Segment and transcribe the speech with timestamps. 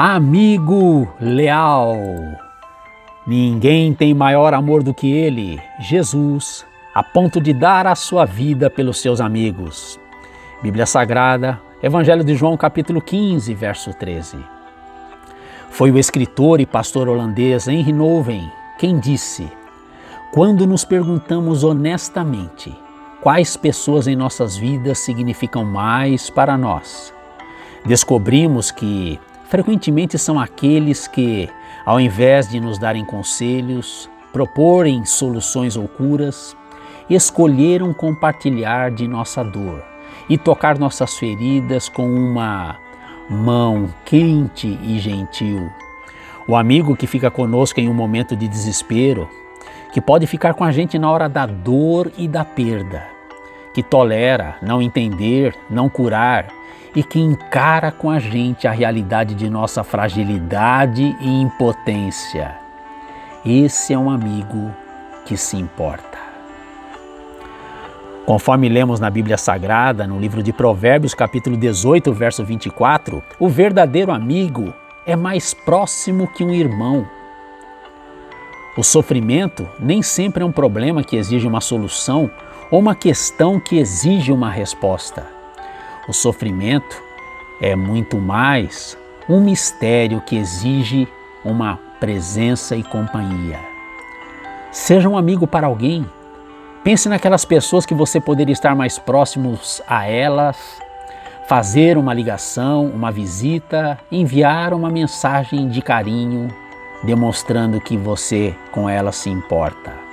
[0.00, 1.96] Amigo leal.
[3.26, 8.70] Ninguém tem maior amor do que ele, Jesus, a ponto de dar a sua vida
[8.70, 9.98] pelos seus amigos.
[10.62, 14.38] Bíblia Sagrada, Evangelho de João, capítulo 15, verso 13.
[15.68, 19.50] Foi o escritor e pastor holandês Henry Nouwen quem disse:
[20.30, 22.72] Quando nos perguntamos honestamente
[23.20, 27.12] quais pessoas em nossas vidas significam mais para nós,
[27.84, 29.18] descobrimos que
[29.48, 31.48] frequentemente são aqueles que,
[31.84, 36.56] ao invés de nos darem conselhos, proporem soluções ou curas,
[37.08, 39.82] escolheram compartilhar de nossa dor
[40.28, 42.76] e tocar nossas feridas com uma
[43.28, 45.70] mão quente e gentil.
[46.46, 49.28] O amigo que fica conosco em um momento de desespero,
[49.92, 53.06] que pode ficar com a gente na hora da dor e da perda,
[53.72, 56.48] que tolera não entender, não curar,
[56.94, 62.56] e que encara com a gente a realidade de nossa fragilidade e impotência.
[63.44, 64.70] Esse é um amigo
[65.24, 66.18] que se importa.
[68.26, 74.12] Conforme lemos na Bíblia Sagrada, no livro de Provérbios, capítulo 18, verso 24, o verdadeiro
[74.12, 74.74] amigo
[75.06, 77.08] é mais próximo que um irmão.
[78.76, 82.30] O sofrimento nem sempre é um problema que exige uma solução
[82.70, 85.37] ou uma questão que exige uma resposta.
[86.08, 87.02] O sofrimento
[87.60, 88.96] é muito mais
[89.28, 91.06] um mistério que exige
[91.44, 93.58] uma presença e companhia.
[94.72, 96.06] Seja um amigo para alguém.
[96.82, 100.56] Pense naquelas pessoas que você poderia estar mais próximos a elas,
[101.46, 106.48] fazer uma ligação, uma visita, enviar uma mensagem de carinho,
[107.02, 110.07] demonstrando que você com elas se importa.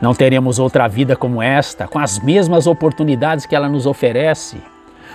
[0.00, 4.62] Não teremos outra vida como esta, com as mesmas oportunidades que ela nos oferece.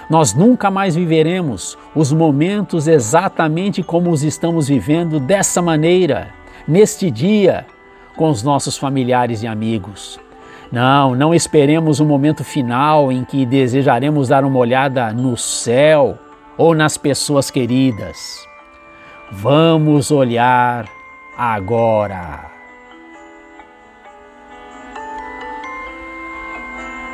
[0.09, 6.27] Nós nunca mais viveremos os momentos exatamente como os estamos vivendo dessa maneira,
[6.67, 7.65] neste dia,
[8.15, 10.19] com os nossos familiares e amigos.
[10.71, 16.17] Não, não esperemos o momento final em que desejaremos dar uma olhada no céu
[16.57, 18.45] ou nas pessoas queridas.
[19.31, 20.85] Vamos olhar
[21.37, 22.54] agora.